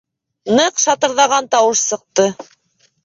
[0.59, 2.27] Ныҡ шатырҙаған тауыш сыҡты.